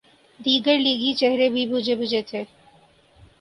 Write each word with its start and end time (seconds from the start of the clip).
دیگر 0.39 0.77
لیگی 0.77 1.13
چہرے 1.13 1.49
بھی 1.49 1.65
بجھے 1.67 1.95
بجھے 1.95 2.21
تھے۔ 2.21 2.43